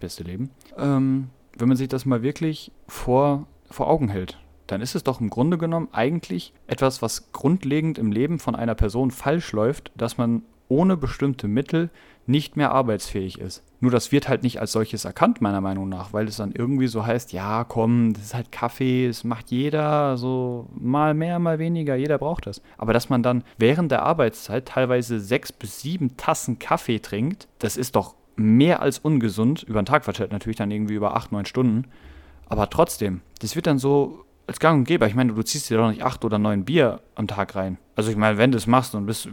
beste 0.00 0.24
Leben, 0.24 0.50
ähm, 0.76 1.28
wenn 1.56 1.68
man 1.68 1.76
sich 1.76 1.88
das 1.88 2.04
mal 2.04 2.22
wirklich 2.22 2.72
vor, 2.88 3.46
vor 3.70 3.88
Augen 3.88 4.08
hält 4.08 4.41
dann 4.72 4.80
ist 4.80 4.94
es 4.94 5.04
doch 5.04 5.20
im 5.20 5.30
Grunde 5.30 5.58
genommen 5.58 5.88
eigentlich 5.92 6.52
etwas, 6.66 7.02
was 7.02 7.32
grundlegend 7.32 7.98
im 7.98 8.10
Leben 8.10 8.38
von 8.38 8.54
einer 8.56 8.74
Person 8.74 9.10
falsch 9.10 9.52
läuft, 9.52 9.92
dass 9.94 10.18
man 10.18 10.42
ohne 10.68 10.96
bestimmte 10.96 11.48
Mittel 11.48 11.90
nicht 12.26 12.56
mehr 12.56 12.72
arbeitsfähig 12.72 13.38
ist. 13.38 13.62
Nur 13.80 13.90
das 13.90 14.12
wird 14.12 14.28
halt 14.28 14.42
nicht 14.42 14.60
als 14.60 14.72
solches 14.72 15.04
erkannt, 15.04 15.40
meiner 15.40 15.60
Meinung 15.60 15.88
nach, 15.88 16.12
weil 16.12 16.28
es 16.28 16.36
dann 16.36 16.52
irgendwie 16.52 16.86
so 16.86 17.04
heißt, 17.04 17.32
ja, 17.32 17.64
komm, 17.64 18.14
das 18.14 18.22
ist 18.22 18.34
halt 18.34 18.52
Kaffee, 18.52 19.08
das 19.08 19.24
macht 19.24 19.50
jeder, 19.50 20.16
so 20.16 20.68
mal 20.74 21.14
mehr, 21.14 21.38
mal 21.38 21.58
weniger, 21.58 21.96
jeder 21.96 22.18
braucht 22.18 22.46
das. 22.46 22.62
Aber 22.78 22.92
dass 22.92 23.10
man 23.10 23.22
dann 23.22 23.44
während 23.58 23.90
der 23.90 24.02
Arbeitszeit 24.02 24.66
teilweise 24.66 25.20
sechs 25.20 25.52
bis 25.52 25.80
sieben 25.80 26.16
Tassen 26.16 26.58
Kaffee 26.58 27.00
trinkt, 27.00 27.48
das 27.58 27.76
ist 27.76 27.96
doch 27.96 28.14
mehr 28.36 28.80
als 28.80 28.98
ungesund, 29.00 29.64
über 29.64 29.82
den 29.82 29.86
Tag 29.86 30.04
verteilt 30.04 30.32
natürlich 30.32 30.56
dann 30.56 30.70
irgendwie 30.70 30.94
über 30.94 31.16
acht, 31.16 31.32
neun 31.32 31.44
Stunden. 31.44 31.88
Aber 32.46 32.70
trotzdem, 32.70 33.20
das 33.40 33.56
wird 33.56 33.66
dann 33.66 33.78
so 33.78 34.24
als 34.52 34.60
gang 34.60 34.80
und 34.80 34.84
gäbe. 34.84 35.06
Ich 35.06 35.14
meine, 35.14 35.32
du 35.32 35.42
ziehst 35.42 35.70
dir 35.70 35.78
doch 35.78 35.88
nicht 35.88 36.02
acht 36.02 36.24
oder 36.26 36.38
neun 36.38 36.64
Bier 36.64 37.00
am 37.14 37.26
Tag 37.26 37.56
rein. 37.56 37.78
Also 37.96 38.10
ich 38.10 38.16
meine, 38.16 38.36
wenn 38.36 38.52
du 38.52 38.58
es 38.58 38.66
machst 38.66 38.94
und 38.94 39.06
bist, 39.06 39.28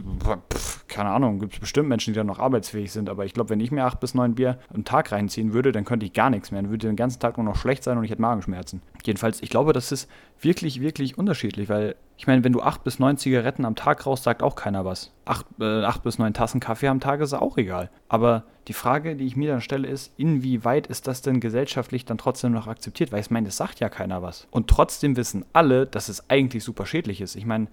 pff, 0.52 0.86
keine 0.88 1.10
Ahnung, 1.10 1.40
gibt 1.40 1.54
es 1.54 1.60
bestimmt 1.60 1.88
Menschen, 1.88 2.14
die 2.14 2.18
dann 2.18 2.26
noch 2.26 2.38
arbeitsfähig 2.38 2.90
sind, 2.90 3.10
aber 3.10 3.26
ich 3.26 3.34
glaube, 3.34 3.50
wenn 3.50 3.60
ich 3.60 3.70
mir 3.70 3.84
acht 3.84 4.00
bis 4.00 4.14
neun 4.14 4.34
Bier 4.34 4.58
am 4.72 4.84
Tag 4.84 5.12
reinziehen 5.12 5.52
würde, 5.52 5.72
dann 5.72 5.84
könnte 5.84 6.06
ich 6.06 6.14
gar 6.14 6.30
nichts 6.30 6.50
mehr. 6.50 6.62
Dann 6.62 6.70
würde 6.70 6.86
den 6.86 6.96
ganzen 6.96 7.20
Tag 7.20 7.36
nur 7.36 7.44
noch 7.44 7.56
schlecht 7.56 7.84
sein 7.84 7.98
und 7.98 8.04
ich 8.04 8.10
hätte 8.10 8.22
Magenschmerzen. 8.22 8.80
Jedenfalls, 9.04 9.42
ich 9.42 9.50
glaube, 9.50 9.74
das 9.74 9.92
ist 9.92 10.10
wirklich, 10.40 10.80
wirklich 10.80 11.18
unterschiedlich, 11.18 11.68
weil 11.68 11.96
ich 12.20 12.26
meine, 12.26 12.44
wenn 12.44 12.52
du 12.52 12.60
acht 12.60 12.84
bis 12.84 12.98
neun 12.98 13.16
Zigaretten 13.16 13.64
am 13.64 13.76
Tag 13.76 14.04
rauchst, 14.04 14.24
sagt 14.24 14.42
auch 14.42 14.54
keiner 14.54 14.84
was. 14.84 15.10
Acht, 15.24 15.46
äh, 15.58 15.84
acht 15.84 16.02
bis 16.02 16.18
neun 16.18 16.34
Tassen 16.34 16.60
Kaffee 16.60 16.88
am 16.88 17.00
Tag 17.00 17.22
ist 17.22 17.32
auch 17.32 17.56
egal. 17.56 17.88
Aber 18.10 18.44
die 18.68 18.74
Frage, 18.74 19.16
die 19.16 19.24
ich 19.24 19.36
mir 19.36 19.50
dann 19.50 19.62
stelle, 19.62 19.88
ist, 19.88 20.12
inwieweit 20.18 20.86
ist 20.86 21.06
das 21.06 21.22
denn 21.22 21.40
gesellschaftlich 21.40 22.04
dann 22.04 22.18
trotzdem 22.18 22.52
noch 22.52 22.66
akzeptiert? 22.66 23.10
Weil 23.10 23.20
ich 23.20 23.30
meine, 23.30 23.48
es 23.48 23.56
sagt 23.56 23.80
ja 23.80 23.88
keiner 23.88 24.20
was. 24.20 24.48
Und 24.50 24.68
trotzdem 24.68 25.16
wissen 25.16 25.46
alle, 25.54 25.86
dass 25.86 26.10
es 26.10 26.28
eigentlich 26.28 26.62
super 26.62 26.84
schädlich 26.84 27.22
ist. 27.22 27.36
Ich 27.36 27.46
meine, 27.46 27.68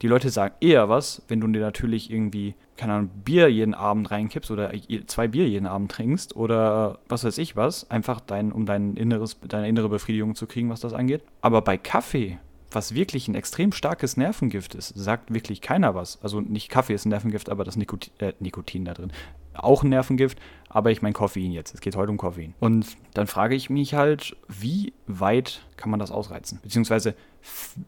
die 0.00 0.08
Leute 0.08 0.30
sagen 0.30 0.56
eher 0.60 0.88
was, 0.88 1.22
wenn 1.28 1.40
du 1.40 1.46
dir 1.46 1.60
natürlich 1.60 2.10
irgendwie, 2.10 2.56
keine 2.76 2.94
Ahnung, 2.94 3.10
Bier 3.24 3.52
jeden 3.52 3.72
Abend 3.72 4.10
reinkippst 4.10 4.50
oder 4.50 4.72
zwei 5.06 5.28
Bier 5.28 5.46
jeden 5.46 5.68
Abend 5.68 5.92
trinkst 5.92 6.34
oder 6.34 6.98
was 7.08 7.22
weiß 7.22 7.38
ich 7.38 7.54
was, 7.54 7.88
einfach 7.88 8.18
dein, 8.18 8.50
um 8.50 8.66
dein 8.66 8.96
inneres, 8.96 9.38
deine 9.46 9.68
innere 9.68 9.88
Befriedigung 9.88 10.34
zu 10.34 10.48
kriegen, 10.48 10.70
was 10.70 10.80
das 10.80 10.92
angeht. 10.92 11.22
Aber 11.40 11.62
bei 11.62 11.78
Kaffee, 11.78 12.38
was 12.74 12.94
wirklich 12.94 13.28
ein 13.28 13.34
extrem 13.34 13.72
starkes 13.72 14.16
Nervengift 14.16 14.74
ist, 14.74 14.88
sagt 14.96 15.32
wirklich 15.32 15.60
keiner 15.60 15.94
was. 15.94 16.18
Also 16.22 16.40
nicht 16.40 16.68
Kaffee 16.68 16.94
ist 16.94 17.04
ein 17.04 17.10
Nervengift, 17.10 17.48
aber 17.48 17.64
das 17.64 17.76
Nikotin, 17.76 18.12
äh, 18.18 18.32
Nikotin 18.40 18.84
da 18.84 18.94
drin. 18.94 19.12
auch 19.54 19.82
ein 19.82 19.90
Nervengift, 19.90 20.38
aber 20.68 20.90
ich 20.90 21.02
meine 21.02 21.12
Koffein 21.12 21.52
jetzt. 21.52 21.74
Es 21.74 21.80
geht 21.80 21.96
heute 21.96 22.10
um 22.10 22.16
Koffein. 22.16 22.54
Und 22.58 22.96
dann 23.14 23.26
frage 23.26 23.54
ich 23.54 23.68
mich 23.68 23.94
halt, 23.94 24.34
wie 24.48 24.94
weit 25.06 25.62
kann 25.76 25.90
man 25.90 26.00
das 26.00 26.10
ausreizen? 26.10 26.58
Beziehungsweise, 26.62 27.14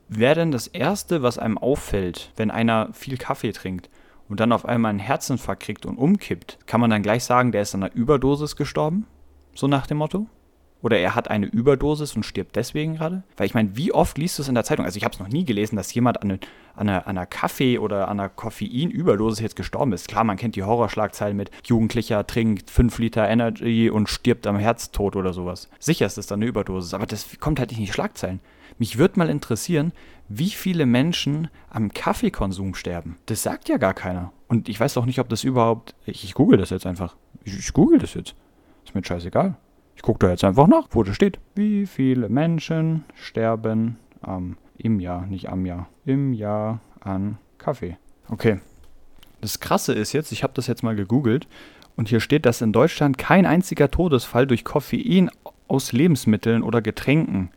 wäre 0.09 0.35
denn 0.35 0.53
das 0.53 0.67
Erste, 0.67 1.23
was 1.23 1.39
einem 1.39 1.57
auffällt, 1.57 2.33
wenn 2.37 2.51
einer 2.51 2.93
viel 2.93 3.17
Kaffee 3.17 3.53
trinkt 3.53 3.89
und 4.29 4.41
dann 4.41 4.53
auf 4.53 4.67
einmal 4.67 4.91
einen 4.91 4.99
Herzinfarkt 4.99 5.63
kriegt 5.63 5.87
und 5.87 5.97
umkippt, 5.97 6.59
kann 6.67 6.81
man 6.81 6.91
dann 6.91 7.03
gleich 7.03 7.25
sagen, 7.25 7.53
der 7.53 7.63
ist 7.63 7.75
an 7.75 7.83
einer 7.83 7.95
Überdosis 7.95 8.57
gestorben? 8.57 9.07
So 9.55 9.67
nach 9.67 9.87
dem 9.87 9.99
Motto? 9.99 10.27
Oder 10.85 10.99
er 10.99 11.15
hat 11.15 11.31
eine 11.31 11.47
Überdosis 11.47 12.15
und 12.15 12.25
stirbt 12.25 12.57
deswegen 12.57 12.97
gerade? 12.97 13.23
Weil 13.39 13.47
ich 13.47 13.55
meine, 13.55 13.75
wie 13.75 13.93
oft 13.93 14.19
liest 14.19 14.37
du 14.39 14.43
es 14.43 14.49
in 14.49 14.55
der 14.55 14.65
Zeitung? 14.65 14.85
Also 14.85 14.99
ich 14.99 15.05
habe 15.05 15.15
es 15.15 15.19
noch 15.19 15.29
nie 15.29 15.47
gelesen, 15.47 15.77
dass 15.77 15.95
jemand 15.95 16.21
an, 16.23 16.33
an, 16.33 16.39
einer, 16.77 17.07
an 17.07 17.17
einer 17.17 17.25
Kaffee- 17.25 17.79
oder 17.79 18.09
an 18.09 18.21
einer 18.21 18.29
Koffein-Überdosis 18.29 19.41
jetzt 19.41 19.57
gestorben 19.57 19.95
ist. 19.95 20.09
Klar, 20.09 20.25
man 20.25 20.37
kennt 20.37 20.57
die 20.57 20.63
Horrorschlagzeilen 20.63 21.39
mit 21.39 21.51
Jugendlicher 21.65 22.27
trinkt 22.27 22.71
5 22.71 22.99
Liter 22.99 23.27
Energy 23.27 23.89
und 23.89 24.11
stirbt 24.11 24.47
am 24.47 24.59
Herztod 24.59 25.17
oder 25.17 25.33
sowas. 25.33 25.71
Sicher 25.79 26.05
ist 26.05 26.19
das 26.19 26.27
dann 26.27 26.41
eine 26.41 26.51
Überdosis, 26.51 26.93
aber 26.93 27.07
das 27.07 27.41
kommt 27.41 27.59
halt 27.59 27.71
nicht 27.71 27.79
in 27.79 27.87
die 27.87 27.93
Schlagzeilen. 27.93 28.41
Mich 28.77 28.99
würde 28.99 29.19
mal 29.19 29.31
interessieren, 29.31 29.93
wie 30.29 30.51
viele 30.51 30.85
Menschen 30.85 31.49
am 31.71 31.95
Kaffeekonsum 31.95 32.75
sterben. 32.75 33.17
Das 33.25 33.43
sagt 33.43 33.71
ja 33.71 33.79
gar 33.79 33.95
keiner. 33.95 34.33
Und 34.49 34.69
ich 34.69 34.79
weiß 34.79 34.99
auch 34.99 35.07
nicht, 35.07 35.19
ob 35.19 35.31
das 35.31 35.45
überhaupt. 35.45 35.95
Ich, 36.05 36.25
ich 36.25 36.35
google 36.35 36.59
das 36.59 36.69
jetzt 36.69 36.85
einfach. 36.85 37.17
Ich, 37.43 37.59
ich 37.59 37.73
google 37.73 37.99
das 37.99 38.13
jetzt. 38.13 38.35
Ist 38.85 38.95
mir 38.95 39.03
scheißegal. 39.03 39.57
Ich 39.97 40.03
gucke 40.03 40.27
da 40.27 40.31
jetzt 40.31 40.45
einfach 40.45 40.67
nach, 40.67 40.89
wo 40.91 41.03
das 41.03 41.15
steht. 41.15 41.39
Wie 41.55 41.87
viele 41.87 42.29
Menschen 42.29 43.05
sterben 43.15 43.99
ähm, 44.27 44.57
im 44.77 45.01
Jahr, 45.01 45.27
nicht 45.27 45.49
am 45.49 45.67
Jahr, 45.67 45.89
im 46.05 46.33
Jahr 46.33 46.81
an 47.01 47.39
Kaffee? 47.59 47.97
Okay. 48.29 48.61
Das 49.41 49.61
Krasse 49.61 49.93
ist 49.93 50.13
jetzt, 50.13 50.33
ich 50.33 50.43
habe 50.43 50.55
das 50.55 50.67
jetzt 50.67 50.83
mal 50.83 50.97
gegoogelt 50.97 51.47
und 51.97 52.09
hier 52.09 52.21
steht, 52.21 52.47
dass 52.47 52.63
in 52.63 52.73
Deutschland 52.73 53.19
kein 53.19 53.47
einziger 53.47 53.91
Todesfall 53.91 54.47
durch 54.47 54.65
Koffein 54.65 55.31
aus 55.69 55.93
Lebensmitteln 55.93 56.63
oder 56.63 56.83
Getränken 56.83 57.51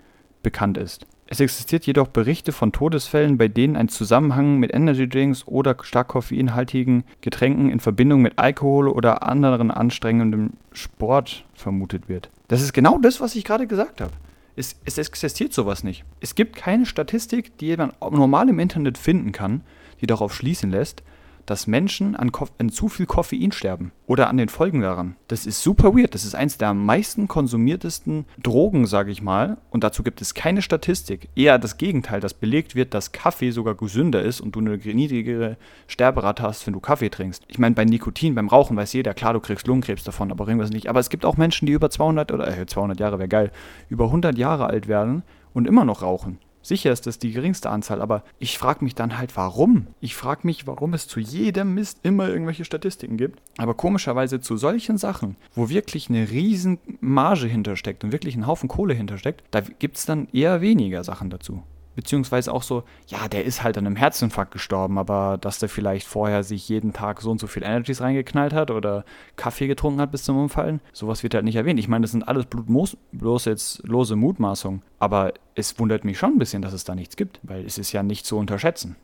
bekannt 0.44 0.78
ist. 0.78 1.06
Es 1.30 1.42
existiert 1.42 1.86
jedoch 1.86 2.08
Berichte 2.08 2.54
von 2.54 2.72
Todesfällen, 2.72 3.38
bei 3.38 3.50
denen 3.50 3.76
ein 3.76 3.90
Zusammenhang 3.90 4.58
mit 4.60 4.74
Energydrinks 4.74 5.46
oder 5.46 5.76
stark 5.82 6.08
koffeinhaltigen 6.08 7.04
Getränken 7.20 7.70
in 7.70 7.82
Verbindung 7.82 8.22
mit 8.22 8.40
Alkohol 8.40 8.88
oder 8.88 9.24
anderen 9.24 9.70
anstrengendem 9.70 10.52
Sport 10.72 11.44
vermutet 11.54 12.08
wird. 12.08 12.30
Das 12.48 12.62
ist 12.62 12.72
genau 12.72 12.98
das, 12.98 13.20
was 13.20 13.36
ich 13.36 13.44
gerade 13.44 13.68
gesagt 13.68 14.00
habe. 14.00 14.14
Es, 14.56 14.78
es 14.86 14.98
existiert 14.98 15.54
sowas 15.54 15.84
nicht. 15.84 16.06
Es 16.22 16.34
gibt 16.34 16.56
keine 16.56 16.86
Statistik, 16.86 17.58
die 17.58 17.76
man 17.76 17.92
normal 18.00 18.48
im 18.48 18.60
Internet 18.60 18.98
finden 18.98 19.34
kann, 19.34 19.62
die 20.00 20.08
darauf 20.08 20.34
schließen 20.34 20.72
lässt, 20.72 21.04
dass 21.48 21.66
Menschen 21.66 22.16
an, 22.16 22.32
an, 22.60 22.70
zu 22.70 22.90
viel 22.90 23.08
Koffein 23.08 23.52
sterben 23.52 23.92
oder 24.06 24.30
an 24.30 24.38
den 24.38 24.50
Folgen 24.50 24.82
daran. 24.82 25.16
Das 25.28 25.46
ist 25.48 25.64
super 25.64 25.96
weird. 25.96 26.14
Das 26.14 26.26
ist 26.26 26.36
eins 26.36 26.58
der 26.58 26.68
am 26.70 26.86
meisten 26.86 27.28
konsumiertesten 27.28 28.26
Drogen, 28.44 28.86
sage 28.86 29.12
ich 29.12 29.22
mal. 29.22 29.58
Und 29.72 29.84
dazu 29.84 30.04
gibt 30.04 30.22
es 30.22 30.34
keine 30.34 30.62
Statistik. 30.62 31.30
Eher 31.36 31.58
das 31.58 31.78
Gegenteil, 31.78 32.20
dass 32.20 32.34
belegt 32.34 32.76
wird, 32.76 32.94
dass 32.94 33.14
Kaffee 33.14 33.52
sogar 33.52 33.76
gesünder 33.76 34.22
ist 34.22 34.42
und 34.42 34.56
du 34.56 34.60
eine 34.60 34.78
niedrigere 34.78 35.58
Sterberate 35.88 36.44
hast, 36.44 36.68
wenn 36.68 36.74
du 36.74 36.82
Kaffee 36.82 37.10
trinkst. 37.10 37.44
Ich 37.48 37.60
meine, 37.60 37.76
bei 37.76 37.86
Nikotin, 37.86 38.36
beim 38.36 38.50
Rauchen 38.50 38.76
weiß 38.76 38.94
jeder, 38.94 39.14
klar, 39.14 39.34
du 39.34 39.40
kriegst 39.40 39.68
Lungenkrebs 39.68 40.04
davon, 40.04 40.32
aber 40.32 40.48
irgendwas 40.48 40.70
nicht. 40.70 40.90
Aber 40.90 41.00
es 41.00 41.10
gibt 41.10 41.26
auch 41.26 41.38
Menschen, 41.38 41.66
die 41.66 41.74
über 41.74 41.90
200 41.90 42.32
oder 42.32 42.48
äh, 42.58 42.66
200 42.66 43.00
Jahre 43.00 43.20
wäre 43.20 43.30
geil, 43.30 43.52
über 43.90 44.06
100 44.06 44.38
Jahre 44.38 44.68
alt 44.68 44.88
werden 44.88 45.24
und 45.54 45.66
immer 45.66 45.86
noch 45.86 46.02
rauchen. 46.02 46.40
Sicher 46.62 46.92
ist 46.92 47.08
das 47.08 47.20
die 47.20 47.32
geringste 47.32 47.70
Anzahl, 47.70 48.02
aber 48.02 48.24
ich 48.40 48.58
frage 48.58 48.84
mich 48.84 48.96
dann 48.96 49.18
halt, 49.18 49.38
warum? 49.38 49.88
Ich 50.02 50.16
frage 50.16 50.42
mich, 50.44 50.68
warum 50.68 50.94
es 50.94 51.08
zu 51.08 51.20
jedem 51.20 51.74
Mist 51.74 52.00
immer 52.04 52.28
irgendwelche 52.28 52.66
Statistiken 52.66 53.18
gibt. 53.18 53.42
Aber 53.58 53.74
komischerweise 53.74 54.42
zu 54.42 54.58
solchen 54.58 54.98
Sachen, 54.98 55.38
wo 55.56 55.70
wirklich 55.70 56.10
eine 56.10 56.30
riesen 56.30 56.80
Marge 57.00 57.48
hintersteckt 57.48 58.04
und 58.04 58.12
wirklich 58.12 58.36
ein 58.36 58.48
Haufen 58.48 58.68
Kohle 58.68 58.94
hintersteckt, 58.94 59.44
da 59.52 59.62
gibt 59.62 59.98
es 59.98 60.06
dann 60.06 60.28
eher 60.34 60.62
weniger 60.62 61.04
Sachen 61.04 61.30
dazu 61.30 61.64
beziehungsweise 61.98 62.54
auch 62.54 62.62
so, 62.62 62.84
ja, 63.08 63.28
der 63.28 63.44
ist 63.44 63.64
halt 63.64 63.76
an 63.76 63.88
einem 63.88 63.96
Herzinfarkt 63.96 64.52
gestorben, 64.52 65.00
aber 65.00 65.40
dass 65.42 65.58
der 65.58 65.68
vielleicht 65.68 66.06
vorher 66.06 66.44
sich 66.44 66.70
jeden 66.70 66.94
Tag 66.94 67.22
so 67.22 67.32
und 67.32 67.40
so 67.40 67.48
viel 67.48 67.64
Energies 67.64 68.02
reingeknallt 68.02 68.54
hat 68.54 68.70
oder 68.70 69.04
Kaffee 69.36 69.66
getrunken 69.66 70.00
hat 70.00 70.12
bis 70.12 70.24
zum 70.24 70.38
Umfallen, 70.38 70.80
sowas 70.94 71.24
wird 71.24 71.34
halt 71.34 71.44
nicht 71.44 71.56
erwähnt. 71.56 71.80
Ich 71.80 71.88
meine, 71.88 72.04
das 72.04 72.12
sind 72.12 72.28
alles 72.28 72.46
bloß 72.46 73.46
jetzt 73.46 73.82
lose 73.88 74.16
Mutmaßungen, 74.16 74.84
aber 75.00 75.34
es 75.56 75.80
wundert 75.80 76.06
mich 76.06 76.20
schon 76.20 76.34
ein 76.34 76.38
bisschen, 76.38 76.62
dass 76.62 76.72
es 76.72 76.84
da 76.84 76.94
nichts 76.94 77.16
gibt, 77.16 77.40
weil 77.42 77.66
es 77.66 77.80
ist 77.80 77.92
ja 77.92 78.04
nicht 78.04 78.28
zu 78.28 78.38
unterschätzen. 78.38 78.96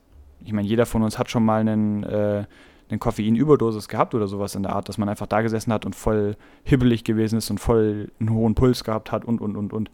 Ich 0.45 0.53
meine, 0.53 0.67
jeder 0.67 0.85
von 0.85 1.01
uns 1.01 1.17
hat 1.17 1.31
schon 1.31 1.43
mal 1.43 1.61
einen, 1.61 2.03
äh, 2.03 2.45
eine 2.89 2.99
Koffeinüberdosis 2.99 3.87
gehabt 3.87 4.13
oder 4.13 4.27
sowas 4.27 4.53
in 4.53 4.61
der 4.61 4.75
Art, 4.75 4.87
dass 4.87 4.99
man 4.99 5.09
einfach 5.09 5.25
da 5.25 5.41
gesessen 5.41 5.73
hat 5.73 5.83
und 5.87 5.95
voll 5.95 6.35
hibbelig 6.63 7.03
gewesen 7.03 7.39
ist 7.39 7.49
und 7.49 7.57
voll 7.57 8.11
einen 8.19 8.29
hohen 8.29 8.53
Puls 8.53 8.83
gehabt 8.83 9.11
hat 9.11 9.25
und, 9.25 9.41
und, 9.41 9.55
und, 9.55 9.73
und. 9.73 9.89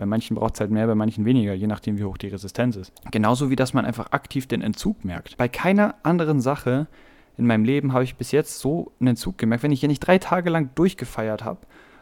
Bei 0.00 0.06
manchen 0.06 0.34
braucht 0.34 0.54
es 0.54 0.60
halt 0.60 0.70
mehr, 0.70 0.86
bei 0.86 0.94
manchen 0.94 1.26
weniger, 1.26 1.52
je 1.52 1.66
nachdem, 1.66 1.98
wie 1.98 2.04
hoch 2.04 2.16
die 2.16 2.28
Resistenz 2.28 2.74
ist. 2.74 2.90
Genauso 3.10 3.50
wie, 3.50 3.54
dass 3.54 3.74
man 3.74 3.84
einfach 3.84 4.12
aktiv 4.12 4.46
den 4.46 4.62
Entzug 4.62 5.04
merkt. 5.04 5.36
Bei 5.36 5.46
keiner 5.46 5.94
anderen 6.04 6.40
Sache 6.40 6.86
in 7.36 7.46
meinem 7.46 7.64
Leben 7.64 7.92
habe 7.92 8.04
ich 8.04 8.16
bis 8.16 8.32
jetzt 8.32 8.60
so 8.60 8.92
einen 8.98 9.08
Entzug 9.08 9.36
gemerkt. 9.36 9.62
Wenn 9.62 9.72
ich 9.72 9.80
hier 9.80 9.90
nicht 9.90 10.00
drei 10.00 10.16
Tage 10.16 10.48
lang 10.48 10.70
durchgefeiert 10.74 11.44
habe 11.44 11.58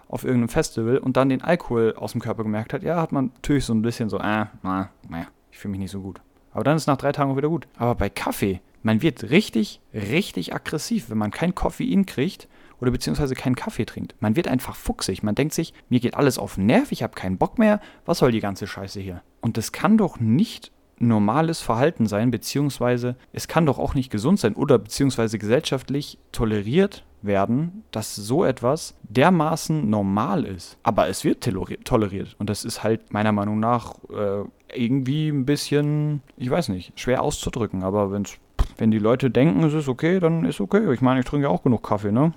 auf 0.06 0.22
irgendeinem 0.22 0.48
Festival 0.48 0.98
und 0.98 1.16
dann 1.16 1.28
den 1.28 1.42
Alkohol 1.42 1.94
aus 1.96 2.12
dem 2.12 2.20
Körper 2.20 2.44
gemerkt 2.44 2.72
hat, 2.72 2.84
ja, 2.84 3.02
hat 3.02 3.10
man 3.10 3.32
natürlich 3.34 3.64
so 3.64 3.74
ein 3.74 3.82
bisschen 3.82 4.08
so, 4.08 4.18
äh, 4.18 4.46
na, 4.62 4.90
naja, 5.08 5.26
ich 5.50 5.58
fühle 5.58 5.72
mich 5.72 5.80
nicht 5.80 5.90
so 5.90 6.00
gut. 6.00 6.20
Aber 6.52 6.62
dann 6.62 6.76
ist 6.76 6.86
nach 6.86 6.98
drei 6.98 7.10
Tagen 7.10 7.32
auch 7.32 7.36
wieder 7.36 7.48
gut. 7.48 7.66
Aber 7.78 7.96
bei 7.96 8.10
Kaffee, 8.10 8.60
man 8.84 9.02
wird 9.02 9.30
richtig, 9.30 9.80
richtig 9.92 10.54
aggressiv, 10.54 11.10
wenn 11.10 11.18
man 11.18 11.32
kein 11.32 11.52
Koffein 11.52 12.06
kriegt 12.06 12.46
oder 12.80 12.90
beziehungsweise 12.90 13.34
keinen 13.34 13.56
Kaffee 13.56 13.84
trinkt. 13.84 14.14
Man 14.20 14.36
wird 14.36 14.48
einfach 14.48 14.76
fuchsig. 14.76 15.22
Man 15.22 15.34
denkt 15.34 15.54
sich, 15.54 15.74
mir 15.88 16.00
geht 16.00 16.14
alles 16.14 16.38
auf 16.38 16.54
den 16.54 16.66
Nerv, 16.66 16.92
ich 16.92 17.02
habe 17.02 17.14
keinen 17.14 17.38
Bock 17.38 17.58
mehr. 17.58 17.80
Was 18.04 18.18
soll 18.18 18.32
die 18.32 18.40
ganze 18.40 18.66
Scheiße 18.66 19.00
hier? 19.00 19.22
Und 19.40 19.56
das 19.56 19.72
kann 19.72 19.98
doch 19.98 20.20
nicht 20.20 20.72
normales 21.00 21.60
Verhalten 21.60 22.06
sein, 22.06 22.30
beziehungsweise 22.30 23.16
es 23.32 23.48
kann 23.48 23.66
doch 23.66 23.78
auch 23.78 23.94
nicht 23.94 24.10
gesund 24.10 24.40
sein 24.40 24.54
oder 24.54 24.78
beziehungsweise 24.78 25.38
gesellschaftlich 25.38 26.18
toleriert 26.32 27.04
werden, 27.22 27.84
dass 27.90 28.14
so 28.14 28.44
etwas 28.44 28.94
dermaßen 29.02 29.88
normal 29.88 30.44
ist. 30.44 30.78
Aber 30.82 31.08
es 31.08 31.24
wird 31.24 31.42
toleriert. 31.84 32.36
Und 32.38 32.50
das 32.50 32.64
ist 32.64 32.82
halt 32.82 33.12
meiner 33.12 33.32
Meinung 33.32 33.58
nach 33.58 33.94
äh, 34.10 34.44
irgendwie 34.74 35.28
ein 35.28 35.44
bisschen, 35.44 36.22
ich 36.36 36.50
weiß 36.50 36.68
nicht, 36.68 36.98
schwer 36.98 37.22
auszudrücken. 37.22 37.82
Aber 37.82 38.12
wenn's, 38.12 38.38
wenn 38.76 38.90
die 38.90 38.98
Leute 38.98 39.30
denken, 39.30 39.62
es 39.64 39.74
ist 39.74 39.88
okay, 39.88 40.20
dann 40.20 40.44
ist 40.44 40.60
okay. 40.60 40.92
Ich 40.92 41.00
meine, 41.00 41.20
ich 41.20 41.26
trinke 41.26 41.46
ja 41.46 41.50
auch 41.50 41.62
genug 41.62 41.82
Kaffee, 41.82 42.12
ne? 42.12 42.32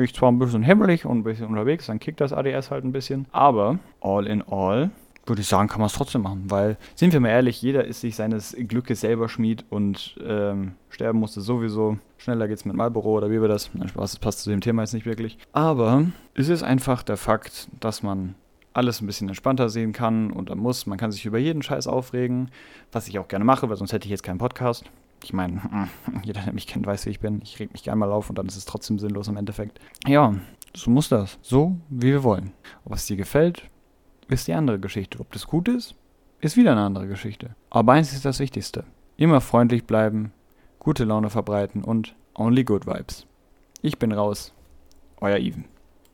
Bin 0.00 0.06
ich 0.06 0.14
zwar 0.14 0.32
ein 0.32 0.38
bisschen 0.38 0.62
himmelig 0.62 1.04
und 1.04 1.18
ein 1.18 1.24
bisschen 1.24 1.44
unterwegs, 1.44 1.84
dann 1.84 1.98
kickt 1.98 2.22
das 2.22 2.32
ADS 2.32 2.70
halt 2.70 2.84
ein 2.84 2.92
bisschen. 2.92 3.26
Aber 3.32 3.78
all 4.00 4.26
in 4.26 4.40
all 4.40 4.88
würde 5.26 5.42
ich 5.42 5.46
sagen, 5.46 5.68
kann 5.68 5.78
man 5.80 5.88
es 5.88 5.92
trotzdem 5.92 6.22
machen, 6.22 6.44
weil, 6.48 6.78
sind 6.94 7.12
wir 7.12 7.20
mal 7.20 7.28
ehrlich, 7.28 7.60
jeder 7.60 7.84
ist 7.84 8.00
sich 8.00 8.16
seines 8.16 8.56
Glückes 8.58 9.02
selber 9.02 9.28
Schmied 9.28 9.66
und 9.68 10.16
ähm, 10.26 10.72
sterben 10.88 11.18
musste 11.18 11.42
sowieso. 11.42 11.98
Schneller 12.16 12.48
geht's 12.48 12.64
mit 12.64 12.74
Marlboro 12.76 13.18
oder 13.18 13.30
wie 13.30 13.42
wir 13.42 13.48
das. 13.48 13.68
Nein, 13.74 13.88
Spaß, 13.88 14.12
das 14.12 14.20
passt 14.20 14.40
zu 14.40 14.48
dem 14.48 14.62
Thema 14.62 14.80
jetzt 14.80 14.94
nicht 14.94 15.04
wirklich. 15.04 15.36
Aber 15.52 16.06
es 16.32 16.48
ist 16.48 16.62
einfach 16.62 17.02
der 17.02 17.18
Fakt, 17.18 17.68
dass 17.80 18.02
man 18.02 18.36
alles 18.72 19.02
ein 19.02 19.06
bisschen 19.06 19.28
entspannter 19.28 19.68
sehen 19.68 19.92
kann 19.92 20.30
und 20.30 20.54
muss. 20.56 20.86
Man 20.86 20.96
kann 20.96 21.12
sich 21.12 21.26
über 21.26 21.36
jeden 21.36 21.60
Scheiß 21.60 21.86
aufregen, 21.86 22.50
was 22.90 23.06
ich 23.06 23.18
auch 23.18 23.28
gerne 23.28 23.44
mache, 23.44 23.68
weil 23.68 23.76
sonst 23.76 23.92
hätte 23.92 24.06
ich 24.06 24.10
jetzt 24.10 24.22
keinen 24.22 24.38
Podcast 24.38 24.86
ich 25.24 25.32
meine, 25.32 25.60
jeder, 26.24 26.42
der 26.42 26.52
mich 26.52 26.66
kennt, 26.66 26.86
weiß, 26.86 27.06
wie 27.06 27.10
ich 27.10 27.20
bin. 27.20 27.40
Ich 27.42 27.58
reg 27.58 27.72
mich 27.72 27.82
gerne 27.82 27.98
mal 27.98 28.12
auf 28.12 28.28
und 28.30 28.38
dann 28.38 28.46
ist 28.46 28.56
es 28.56 28.64
trotzdem 28.64 28.98
sinnlos 28.98 29.28
im 29.28 29.36
Endeffekt. 29.36 29.80
Ja, 30.06 30.34
so 30.74 30.90
muss 30.90 31.08
das. 31.08 31.38
So, 31.42 31.76
wie 31.88 32.08
wir 32.08 32.22
wollen. 32.22 32.52
Ob 32.84 32.94
es 32.94 33.06
dir 33.06 33.16
gefällt, 33.16 33.68
ist 34.28 34.46
die 34.48 34.54
andere 34.54 34.78
Geschichte. 34.78 35.20
Ob 35.20 35.32
das 35.32 35.46
gut 35.46 35.68
ist, 35.68 35.94
ist 36.40 36.56
wieder 36.56 36.72
eine 36.72 36.82
andere 36.82 37.08
Geschichte. 37.08 37.54
Aber 37.70 37.92
eins 37.92 38.12
ist 38.12 38.24
das 38.24 38.38
Wichtigste. 38.38 38.84
Immer 39.16 39.40
freundlich 39.40 39.84
bleiben, 39.84 40.32
gute 40.78 41.04
Laune 41.04 41.28
verbreiten 41.28 41.84
und 41.84 42.14
only 42.34 42.64
good 42.64 42.86
vibes. 42.86 43.26
Ich 43.82 43.98
bin 43.98 44.12
raus. 44.12 44.54
Euer 45.20 45.38
Even. 45.38 45.64